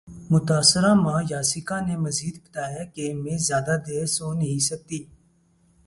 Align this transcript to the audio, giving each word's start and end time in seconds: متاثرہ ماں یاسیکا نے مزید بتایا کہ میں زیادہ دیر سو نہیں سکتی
متاثرہ 0.31 0.93
ماں 1.03 1.21
یاسیکا 1.31 1.77
نے 1.87 1.95
مزید 2.05 2.35
بتایا 2.43 2.83
کہ 2.93 3.03
میں 3.23 3.37
زیادہ 3.47 3.75
دیر 3.87 4.05
سو 4.15 4.33
نہیں 4.33 4.59
سکتی 4.69 4.99